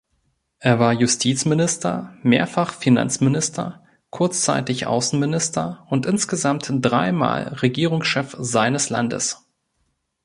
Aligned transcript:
Er 0.57 0.79
war 0.79 0.93
Justizminister, 0.93 2.15
mehrfach 2.23 2.73
Finanzminister, 2.73 3.83
kurzzeitig 4.09 4.87
Außenminister 4.87 5.85
und 5.91 6.07
insgesamt 6.07 6.65
dreimal 6.81 7.49
Regierungschef 7.49 8.35
seines 8.39 8.89
Landes. 8.89 9.47